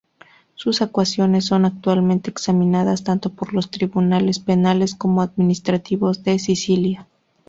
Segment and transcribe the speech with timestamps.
[0.55, 7.07] Sus acusaciones son actualmente examinadas tanto por los tribunales penales como administrativos de Sicilia.